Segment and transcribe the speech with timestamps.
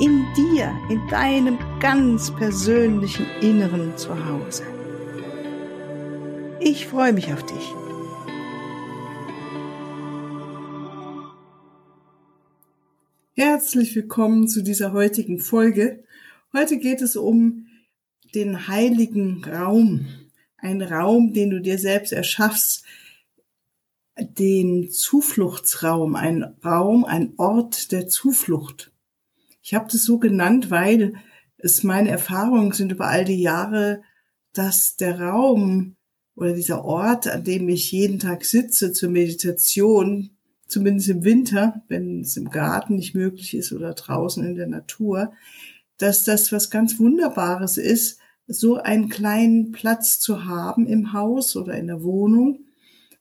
[0.00, 4.64] in dir, in deinem ganz persönlichen Inneren zu Hause.
[6.58, 7.74] Ich freue mich auf dich.
[13.34, 16.02] Herzlich willkommen zu dieser heutigen Folge.
[16.54, 17.66] Heute geht es um
[18.34, 20.08] den heiligen Raum.
[20.56, 22.84] Ein Raum, den du dir selbst erschaffst,
[24.18, 28.90] den Zufluchtsraum, ein Raum, ein Ort der Zuflucht.
[29.62, 31.14] Ich habe das so genannt, weil
[31.58, 34.02] es meine Erfahrungen sind über all die Jahre,
[34.52, 35.96] dass der Raum
[36.34, 40.30] oder dieser Ort, an dem ich jeden Tag sitze zur Meditation,
[40.66, 45.32] zumindest im Winter, wenn es im Garten nicht möglich ist oder draußen in der Natur,
[45.98, 51.74] dass das was ganz Wunderbares ist, so einen kleinen Platz zu haben im Haus oder
[51.74, 52.64] in der Wohnung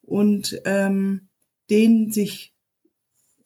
[0.01, 1.27] und ähm,
[1.69, 2.55] den sich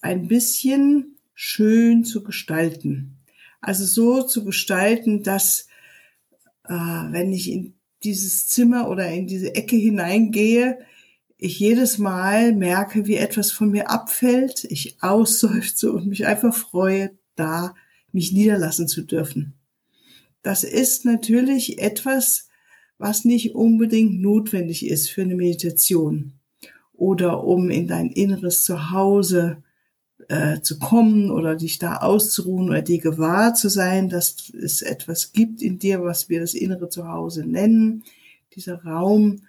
[0.02, 3.18] ein bisschen schön zu gestalten.
[3.62, 5.68] Also so zu gestalten, dass
[6.66, 10.80] äh, wenn ich in dieses Zimmer oder in diese Ecke hineingehe,
[11.38, 17.12] ich jedes Mal merke, wie etwas von mir abfällt, ich ausseufze und mich einfach freue,
[17.36, 17.74] da
[18.12, 19.54] mich niederlassen zu dürfen.
[20.42, 22.50] Das ist natürlich etwas,
[22.98, 26.34] was nicht unbedingt notwendig ist für eine Meditation
[26.94, 29.63] oder um in dein inneres Zuhause
[30.34, 35.32] äh, zu kommen oder dich da auszuruhen oder dir gewahr zu sein, dass es etwas
[35.32, 38.04] gibt in dir, was wir das innere Zuhause nennen.
[38.56, 39.44] Dieser Raum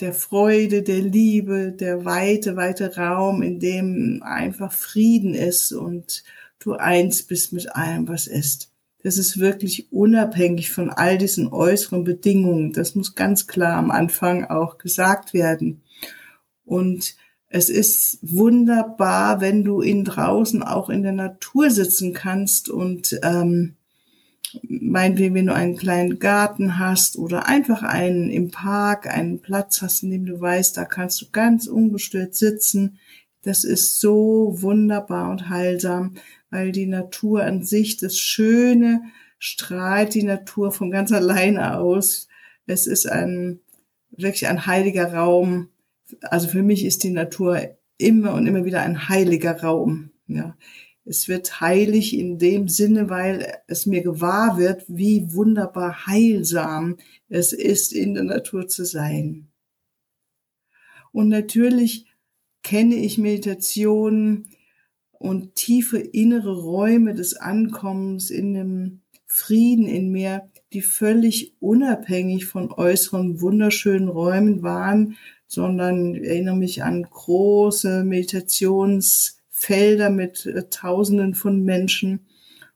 [0.00, 6.24] der Freude, der Liebe, der weite, weite Raum, in dem einfach Frieden ist und
[6.58, 8.72] du eins bist mit allem, was ist.
[9.04, 12.72] Das ist wirklich unabhängig von all diesen äußeren Bedingungen.
[12.72, 15.82] Das muss ganz klar am Anfang auch gesagt werden.
[16.64, 17.14] Und
[17.48, 23.76] es ist wunderbar, wenn du in draußen auch in der Natur sitzen kannst und ähm,
[24.62, 30.02] meinetwegen, wenn du einen kleinen Garten hast oder einfach einen im Park, einen Platz hast,
[30.02, 32.98] in dem du weißt, da kannst du ganz ungestört sitzen.
[33.42, 36.14] Das ist so wunderbar und heilsam,
[36.50, 39.02] weil die Natur an sich, das Schöne,
[39.38, 42.28] strahlt die Natur von ganz alleine aus.
[42.66, 43.60] Es ist ein,
[44.10, 45.68] wirklich ein heiliger Raum,
[46.22, 50.10] also für mich ist die Natur immer und immer wieder ein heiliger Raum.
[50.26, 50.56] Ja.
[51.04, 56.96] Es wird heilig in dem Sinne, weil es mir gewahr wird, wie wunderbar heilsam
[57.28, 59.48] es ist, in der Natur zu sein.
[61.12, 62.06] Und natürlich
[62.62, 64.48] kenne ich Meditation
[65.12, 72.72] und tiefe innere Räume des Ankommens in dem Frieden in mir, die völlig unabhängig von
[72.72, 82.26] äußeren wunderschönen Räumen waren, sondern erinnere mich an große Meditationsfelder mit äh, Tausenden von Menschen.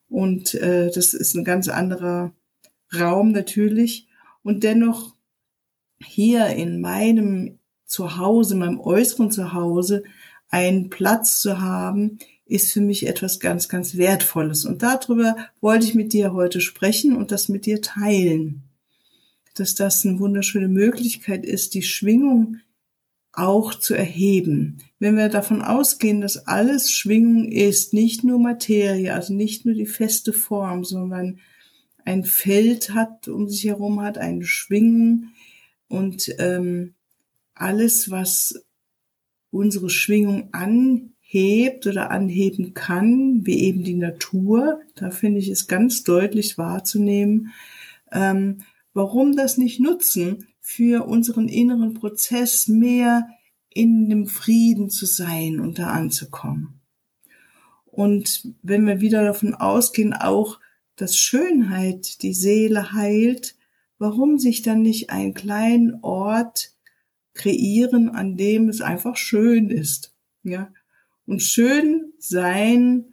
[0.09, 2.33] Und äh, das ist ein ganz anderer
[2.99, 4.09] Raum natürlich.
[4.43, 5.15] Und dennoch
[6.03, 10.03] hier in meinem Zuhause, meinem äußeren Zuhause,
[10.49, 14.65] einen Platz zu haben, ist für mich etwas ganz, ganz Wertvolles.
[14.65, 18.70] Und darüber wollte ich mit dir heute sprechen und das mit dir teilen
[19.61, 22.57] dass das eine wunderschöne Möglichkeit ist, die Schwingung
[23.33, 24.79] auch zu erheben.
[24.99, 29.87] Wenn wir davon ausgehen, dass alles Schwingung ist, nicht nur Materie, also nicht nur die
[29.87, 31.39] feste Form, sondern
[32.05, 35.29] ein Feld hat, um sich herum hat, eine Schwingung
[35.89, 36.95] und ähm,
[37.55, 38.65] alles, was
[39.51, 46.03] unsere Schwingung anhebt oder anheben kann, wie eben die Natur, da finde ich es ganz
[46.05, 47.53] deutlich wahrzunehmen,
[48.13, 53.29] ähm, warum das nicht nutzen für unseren inneren Prozess mehr
[53.69, 56.81] in dem Frieden zu sein und da anzukommen.
[57.87, 60.61] Und wenn wir wieder davon ausgehen, auch,
[60.97, 63.57] dass Schönheit die Seele heilt,
[63.99, 66.73] warum sich dann nicht einen kleinen Ort
[67.35, 70.73] kreieren, an dem es einfach schön ist, ja?
[71.27, 73.10] Und schön sein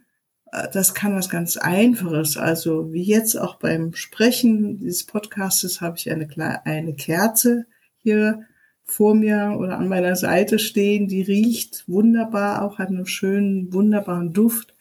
[0.72, 2.36] das kann was ganz Einfaches.
[2.36, 6.28] Also wie jetzt auch beim Sprechen dieses Podcastes habe ich eine,
[6.66, 7.66] eine Kerze
[7.98, 8.44] hier
[8.84, 11.08] vor mir oder an meiner Seite stehen.
[11.08, 14.74] Die riecht wunderbar, auch hat einen schönen, wunderbaren Duft.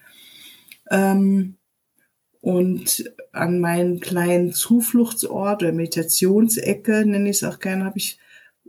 [0.90, 1.58] Ähm,
[2.42, 8.20] Und an meinem kleinen Zufluchtsort oder Meditationsecke, nenne ich es auch gerne, habe ich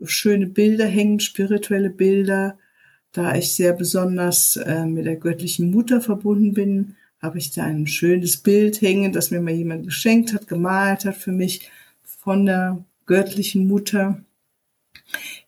[0.05, 2.59] schöne Bilder hängen, spirituelle Bilder.
[3.12, 7.87] Da ich sehr besonders äh, mit der göttlichen Mutter verbunden bin, habe ich da ein
[7.87, 11.70] schönes Bild hängen, das mir mal jemand geschenkt hat, gemalt hat für mich
[12.05, 14.22] von der göttlichen Mutter.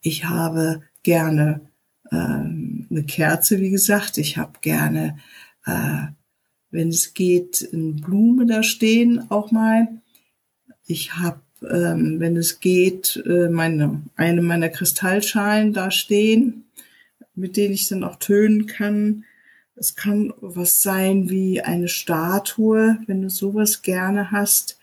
[0.01, 1.61] Ich habe gerne
[2.11, 4.19] ähm, eine Kerze, wie gesagt.
[4.19, 5.19] Ich habe gerne,
[5.67, 6.07] äh,
[6.71, 9.89] wenn es geht, eine Blume da stehen auch mal.
[10.87, 16.65] Ich habe, ähm, wenn es geht, äh, meine, eine meiner Kristallschalen da stehen,
[17.35, 19.25] mit denen ich dann auch tönen kann.
[19.77, 24.79] Es kann was sein wie eine Statue, wenn du sowas gerne hast.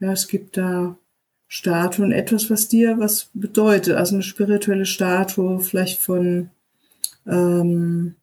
[0.00, 0.98] Ja, es gibt da
[1.46, 3.94] Statuen, etwas, was dir was bedeutet.
[3.94, 6.50] Also eine spirituelle Statue, vielleicht von,
[7.26, 8.16] ähm,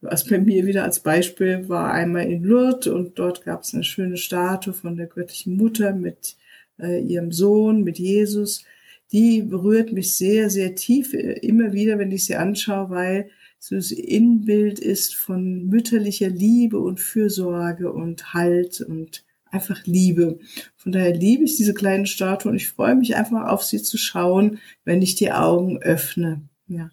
[0.00, 3.84] was bei mir wieder als Beispiel war, einmal in Lourdes und dort gab es eine
[3.84, 6.36] schöne Statue von der göttlichen Mutter mit
[6.78, 8.64] äh, ihrem Sohn, mit Jesus.
[9.12, 13.74] Die berührt mich sehr, sehr tief, äh, immer wieder, wenn ich sie anschaue, weil so
[13.74, 20.38] das Inbild ist von mütterlicher Liebe und Fürsorge und Halt und einfach Liebe.
[20.76, 23.96] Von daher liebe ich diese kleine Statue und ich freue mich einfach auf sie zu
[23.96, 26.42] schauen, wenn ich die Augen öffne.
[26.68, 26.90] Ja.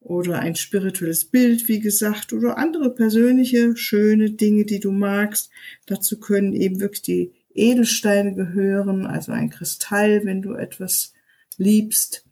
[0.00, 5.50] Oder ein spirituelles Bild, wie gesagt, oder andere persönliche, schöne Dinge, die du magst.
[5.86, 11.12] Dazu können eben wirklich die Edelsteine gehören, also ein Kristall, wenn du etwas
[11.60, 12.24] liebst,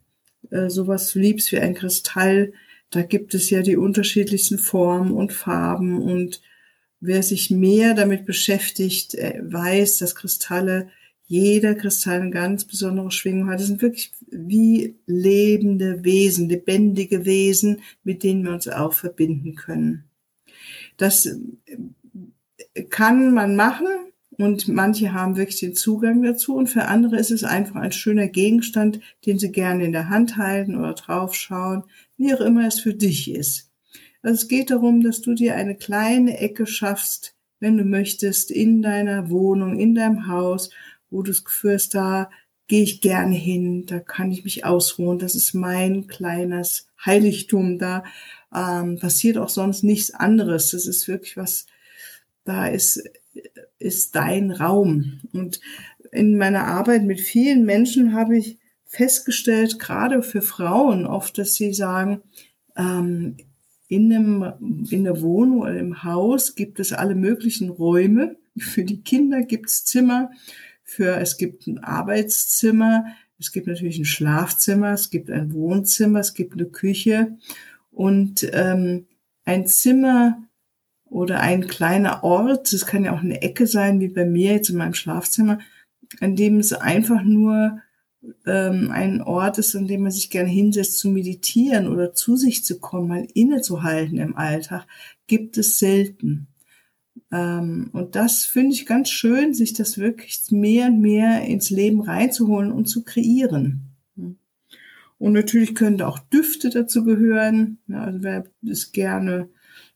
[0.50, 2.52] äh, sowas liebst wie ein Kristall,
[2.90, 6.40] da gibt es ja die unterschiedlichsten Formen und Farben und
[7.00, 10.88] wer sich mehr damit beschäftigt, äh, weiß, dass Kristalle,
[11.26, 13.60] jeder Kristall eine ganz besondere Schwingung hat.
[13.60, 20.04] Das sind wirklich wie lebende Wesen, lebendige Wesen, mit denen wir uns auch verbinden können.
[20.96, 23.86] Das äh, kann man machen,
[24.38, 28.28] und manche haben wirklich den Zugang dazu und für andere ist es einfach ein schöner
[28.28, 31.82] Gegenstand, den sie gerne in der Hand halten oder draufschauen,
[32.16, 33.70] wie auch immer es für dich ist.
[34.22, 38.80] Also es geht darum, dass du dir eine kleine Ecke schaffst, wenn du möchtest, in
[38.80, 40.70] deiner Wohnung, in deinem Haus,
[41.10, 42.30] wo du das Gefühl da
[42.68, 48.04] gehe ich gerne hin, da kann ich mich ausruhen, das ist mein kleines Heiligtum, da
[48.54, 50.70] ähm, passiert auch sonst nichts anderes.
[50.70, 51.66] Das ist wirklich was,
[52.44, 53.02] da ist
[53.78, 55.20] ist dein Raum.
[55.32, 55.60] Und
[56.12, 61.72] in meiner Arbeit mit vielen Menschen habe ich festgestellt, gerade für Frauen oft, dass sie
[61.72, 62.22] sagen,
[62.76, 63.36] ähm,
[63.88, 68.36] in, einem, in der Wohnung oder im Haus gibt es alle möglichen Räume.
[68.58, 70.30] Für die Kinder gibt es Zimmer,
[70.82, 73.04] für es gibt ein Arbeitszimmer,
[73.38, 77.36] es gibt natürlich ein Schlafzimmer, es gibt ein Wohnzimmer, es gibt eine Küche
[77.92, 79.06] und ähm,
[79.44, 80.42] ein Zimmer
[81.10, 84.70] oder ein kleiner Ort, das kann ja auch eine Ecke sein, wie bei mir jetzt
[84.70, 85.58] in meinem Schlafzimmer,
[86.20, 87.80] an dem es einfach nur
[88.46, 92.64] ähm, ein Ort ist, an dem man sich gerne hinsetzt zu meditieren oder zu sich
[92.64, 94.86] zu kommen, mal innezuhalten im Alltag,
[95.26, 96.48] gibt es selten.
[97.30, 102.00] Ähm, und das finde ich ganz schön, sich das wirklich mehr und mehr ins Leben
[102.00, 103.84] reinzuholen und zu kreieren.
[105.18, 107.78] Und natürlich können da auch Düfte dazu gehören.
[107.88, 109.48] Ja, also wer es gerne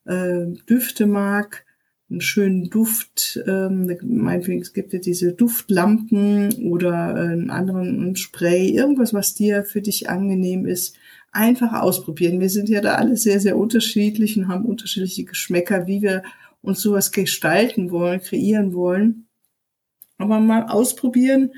[0.04, 1.64] äh, Düfte mag,
[2.10, 8.68] einen schönen Duft, ähm, meinetwegen, es gibt ja diese Duftlampen oder äh, einen anderen Spray,
[8.68, 10.96] irgendwas, was dir für dich angenehm ist,
[11.32, 12.40] einfach ausprobieren.
[12.40, 16.22] Wir sind ja da alle sehr, sehr unterschiedlich und haben unterschiedliche Geschmäcker, wie wir
[16.60, 19.26] uns sowas gestalten wollen, kreieren wollen.
[20.18, 21.52] Aber mal ausprobieren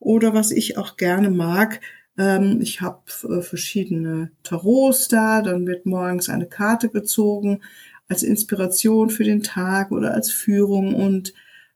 [0.00, 1.80] oder was ich auch gerne mag,
[2.18, 7.62] ähm, ich habe äh, verschiedene Tarots da, dann wird morgens eine Karte gezogen,
[8.10, 11.32] als Inspiration für den Tag oder als Führung und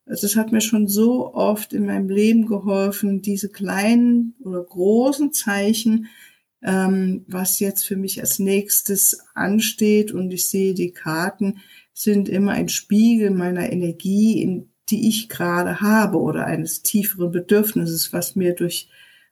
[0.07, 6.09] das hat mir schon so oft in meinem Leben geholfen, diese kleinen oder großen Zeichen,
[6.63, 11.61] ähm, was jetzt für mich als nächstes ansteht und ich sehe, die Karten
[11.93, 18.13] sind immer ein Spiegel meiner Energie, in, die ich gerade habe oder eines tieferen Bedürfnisses,
[18.13, 18.89] was mir durch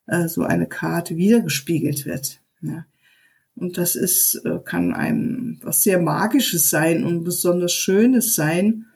[0.07, 2.41] äh, so eine Karte wiedergespiegelt wird.
[2.63, 2.87] Ja.
[3.55, 8.87] Und das ist, äh, kann einem was sehr Magisches sein und besonders Schönes sein.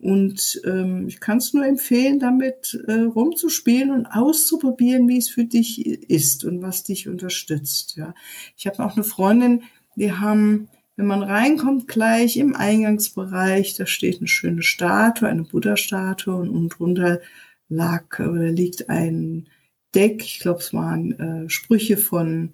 [0.00, 5.44] Und ähm, ich kann es nur empfehlen, damit äh, rumzuspielen und auszuprobieren, wie es für
[5.44, 7.96] dich ist und was dich unterstützt.
[7.96, 8.14] Ja,
[8.56, 9.62] ich habe auch eine Freundin,
[9.96, 16.36] wir haben, wenn man reinkommt, gleich im Eingangsbereich, da steht eine schöne Statue, eine Buddha-Statue
[16.36, 17.20] und unten drunter
[17.68, 19.48] lag oder liegt ein
[19.94, 20.22] Deck.
[20.22, 22.52] Ich glaube, es waren äh, Sprüche von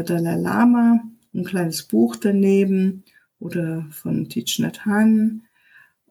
[0.00, 1.02] Dalai Lama,
[1.34, 3.04] ein kleines Buch daneben
[3.38, 5.42] oder von Thich Nhat Hanh.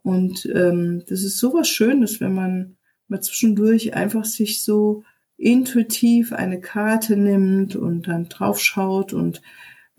[0.03, 2.75] Und ähm, das ist sowas Schönes, wenn man
[3.07, 5.03] mal zwischendurch einfach sich so
[5.37, 9.41] intuitiv eine Karte nimmt und dann draufschaut und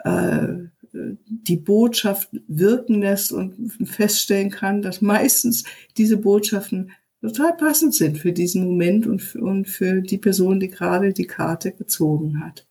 [0.05, 0.49] äh,
[0.93, 5.65] die Botschaft wirken lässt und feststellen kann, dass meistens
[5.97, 10.69] diese Botschaften total passend sind für diesen Moment und für, und für die Person, die
[10.69, 12.67] gerade die Karte gezogen hat.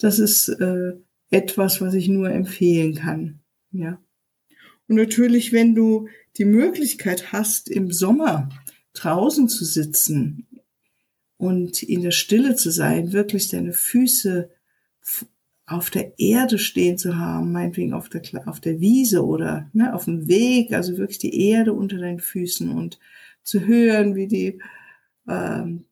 [0.00, 0.94] Das ist äh,
[1.30, 3.40] etwas, was ich nur empfehlen kann.
[3.70, 4.02] Ja.
[4.88, 8.48] Und natürlich, wenn du die Möglichkeit hast, im Sommer
[8.94, 10.48] draußen zu sitzen
[11.36, 14.50] und in der Stille zu sein, wirklich deine Füße
[15.66, 20.06] auf der Erde stehen zu haben, meinetwegen auf der, auf der Wiese oder ne, auf
[20.06, 22.98] dem Weg, also wirklich die Erde unter deinen Füßen und
[23.44, 24.60] zu hören, wie die,
[25.28, 25.84] ähm,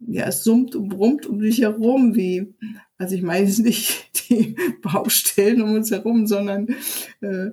[0.00, 2.54] ja, es summt und brummt um dich herum, wie,
[2.98, 6.68] also ich meine jetzt nicht die Baustellen um uns herum, sondern
[7.20, 7.50] äh,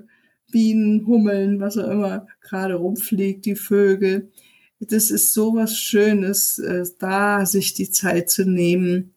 [0.52, 4.32] Bienen, Hummeln, was auch immer gerade rumfliegt, die Vögel.
[4.80, 9.14] Das ist so was Schönes, äh, da sich die Zeit zu nehmen,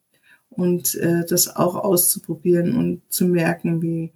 [0.57, 4.11] und äh, das auch auszuprobieren und zu merken, wie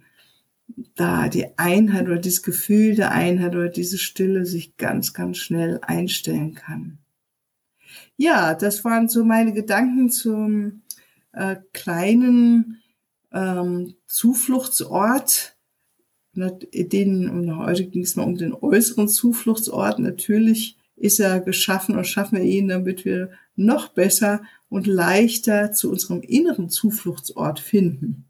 [0.96, 5.78] da die Einheit oder dieses Gefühl der Einheit oder diese Stille sich ganz, ganz schnell
[5.82, 6.98] einstellen kann.
[8.16, 10.82] Ja, das waren so meine Gedanken zum
[11.32, 12.82] äh, kleinen
[13.32, 15.56] ähm, Zufluchtsort.
[16.34, 19.98] Den, heute ging es mal um den äußeren Zufluchtsort.
[19.98, 25.90] Natürlich ist er geschaffen und schaffen wir ihn, damit wir noch besser und leichter zu
[25.90, 28.24] unserem inneren Zufluchtsort finden.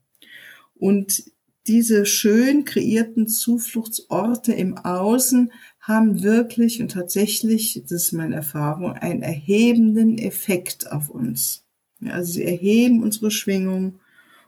[0.74, 1.24] Und
[1.68, 5.52] diese schön kreierten Zufluchtsorte im Außen
[5.82, 11.64] haben wirklich und tatsächlich, das ist meine Erfahrung, einen erhebenden Effekt auf uns.
[12.00, 13.98] Ja, also sie erheben unsere Schwingung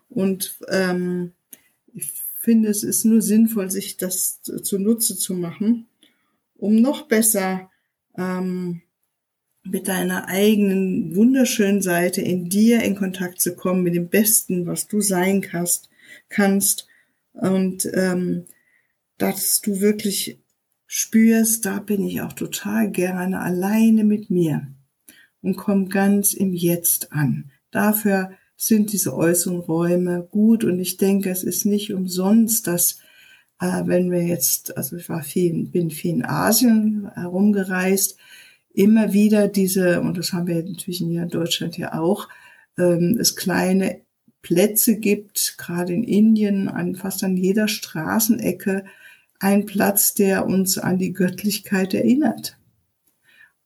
[0.09, 1.33] und ähm,
[1.93, 5.89] ich finde, es ist nur sinnvoll, sich das zunutze zu machen,
[6.57, 7.69] um noch besser
[8.17, 8.83] ähm,
[9.65, 14.87] mit deiner eigenen wunderschönen Seite in dir in Kontakt zu kommen, mit dem Besten, was
[14.87, 15.89] du sein kannst,
[16.29, 16.87] kannst
[17.33, 18.45] und ähm,
[19.19, 20.39] dass du wirklich
[20.97, 24.69] spürst, da bin ich auch total gerne alleine mit mir
[25.43, 27.51] und komm ganz im Jetzt an.
[27.73, 33.01] Dafür sind diese äußeren Räume gut und ich denke, es ist nicht umsonst, dass
[33.61, 38.17] äh, wenn wir jetzt, also ich war viel, bin viel in Asien herumgereist,
[38.73, 42.29] immer wieder diese, und das haben wir natürlich hier in Deutschland ja auch,
[42.79, 44.03] ähm, es kleine
[44.43, 48.85] Plätze gibt, gerade in Indien, an fast an jeder Straßenecke,
[49.45, 52.57] ein Platz, der uns an die Göttlichkeit erinnert.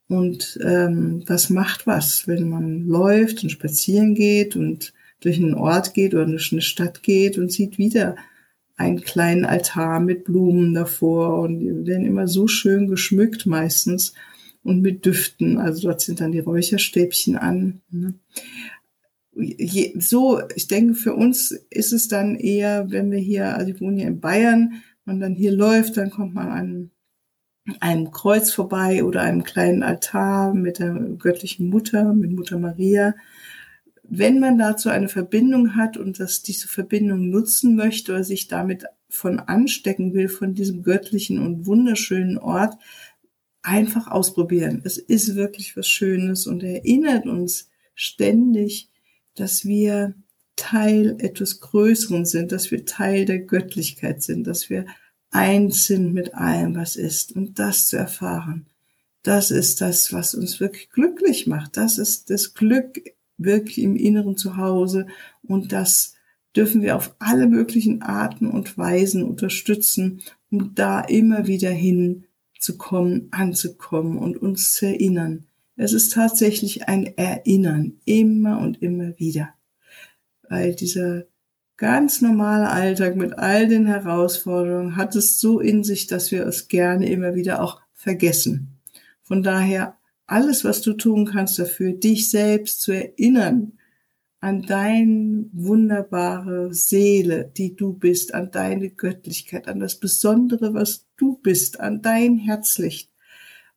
[0.08, 5.94] Und ähm, das macht was, wenn man läuft und spazieren geht und durch einen Ort
[5.94, 8.16] geht oder durch eine Stadt geht und sieht wieder
[8.76, 14.14] einen kleinen Altar mit Blumen davor und die werden immer so schön geschmückt meistens
[14.64, 15.58] und mit Düften.
[15.58, 17.82] Also dort sind dann die Räucherstäbchen an.
[17.90, 18.14] Ne?
[19.98, 23.98] so, ich denke, für uns ist es dann eher, wenn wir hier, also ich wohne
[23.98, 26.90] hier in Bayern, man dann hier läuft, dann kommt man an
[27.80, 33.14] einem Kreuz vorbei oder einem kleinen Altar mit der göttlichen Mutter, mit Mutter Maria.
[34.04, 38.84] Wenn man dazu eine Verbindung hat und dass diese Verbindung nutzen möchte oder sich damit
[39.10, 42.74] von anstecken will, von diesem göttlichen und wunderschönen Ort,
[43.62, 44.82] einfach ausprobieren.
[44.84, 48.88] Es ist wirklich was Schönes und erinnert uns ständig,
[49.34, 50.14] dass wir
[50.58, 54.84] Teil etwas Größeren sind, dass wir Teil der Göttlichkeit sind, dass wir
[55.30, 57.32] eins sind mit allem, was ist.
[57.32, 58.66] Und das zu erfahren,
[59.22, 61.76] das ist das, was uns wirklich glücklich macht.
[61.76, 63.00] Das ist das Glück
[63.36, 65.06] wirklich im inneren Zuhause.
[65.42, 66.14] Und das
[66.56, 72.24] dürfen wir auf alle möglichen Arten und Weisen unterstützen, um da immer wieder hin
[72.58, 75.46] zu kommen, anzukommen und uns zu erinnern.
[75.76, 79.54] Es ist tatsächlich ein Erinnern, immer und immer wieder.
[80.48, 81.24] Weil dieser
[81.76, 86.68] ganz normale Alltag mit all den Herausforderungen hat es so in sich, dass wir es
[86.68, 88.78] gerne immer wieder auch vergessen.
[89.22, 93.72] Von daher alles, was du tun kannst dafür, dich selbst zu erinnern,
[94.40, 101.38] an deine wunderbare Seele, die du bist, an deine Göttlichkeit, an das Besondere, was du
[101.38, 103.10] bist, an dein Herzlicht.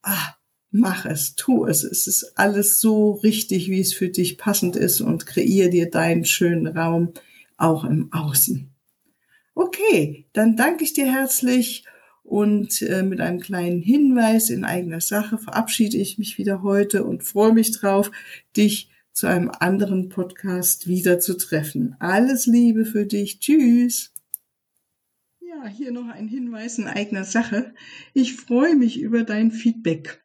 [0.03, 0.35] Ah,
[0.71, 1.83] mach es, tu es.
[1.83, 6.25] Es ist alles so richtig, wie es für dich passend ist und kreier dir deinen
[6.25, 7.13] schönen Raum
[7.57, 8.69] auch im Außen.
[9.53, 11.85] Okay, dann danke ich dir herzlich
[12.23, 17.23] und äh, mit einem kleinen Hinweis in eigener Sache verabschiede ich mich wieder heute und
[17.23, 18.09] freue mich drauf,
[18.55, 21.97] dich zu einem anderen Podcast wieder zu treffen.
[21.99, 23.39] Alles Liebe für dich.
[23.39, 24.13] Tschüss.
[25.41, 27.73] Ja, hier noch ein Hinweis in eigener Sache.
[28.13, 30.20] Ich freue mich über dein Feedback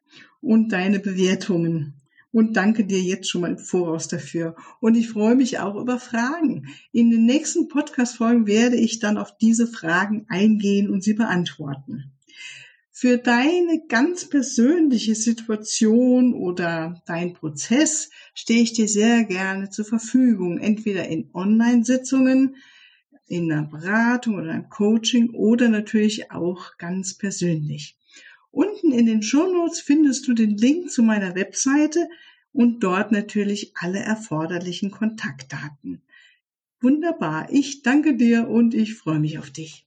[0.47, 1.93] und deine Bewertungen
[2.31, 4.55] und danke dir jetzt schon mal im Voraus dafür.
[4.79, 6.67] Und ich freue mich auch über Fragen.
[6.93, 12.13] In den nächsten Podcast-Folgen werde ich dann auf diese Fragen eingehen und sie beantworten.
[12.91, 20.59] Für deine ganz persönliche Situation oder dein Prozess stehe ich dir sehr gerne zur Verfügung,
[20.59, 22.55] entweder in Online-Sitzungen,
[23.27, 27.96] in einer Beratung oder einem Coaching oder natürlich auch ganz persönlich.
[28.57, 32.09] Unten in den Shownotes findest du den Link zu meiner Webseite
[32.51, 36.01] und dort natürlich alle erforderlichen Kontaktdaten.
[36.81, 37.49] Wunderbar.
[37.51, 39.86] Ich danke dir und ich freue mich auf dich.